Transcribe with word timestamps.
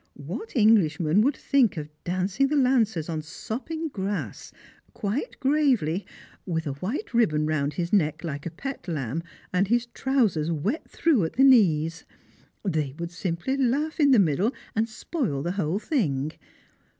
What 0.17 0.55
Englishman 0.55 1.21
would 1.21 1.37
think 1.37 1.77
of 1.77 1.87
dancing 2.03 2.47
the 2.47 2.55
Lancers 2.55 3.07
on 3.07 3.21
sopping 3.21 3.87
grass, 3.89 4.51
quite 4.95 5.39
gravely, 5.39 6.07
with 6.43 6.65
a 6.65 6.73
white 6.73 7.13
ribbon 7.13 7.45
round 7.45 7.73
his 7.75 7.93
neck 7.93 8.23
like 8.23 8.47
a 8.47 8.49
pet 8.49 8.87
lamb, 8.87 9.21
and 9.53 9.67
his 9.67 9.85
trousers 9.85 10.49
wet 10.51 10.89
through 10.89 11.23
at 11.25 11.33
the 11.33 11.43
knees? 11.43 12.03
They 12.65 12.95
would 12.97 13.11
simply 13.11 13.55
laugh 13.55 13.99
in 13.99 14.09
the 14.09 14.17
middle, 14.17 14.53
and 14.75 14.89
spoil 14.89 15.43
the 15.43 15.51
whole 15.51 15.77
thing. 15.77 16.31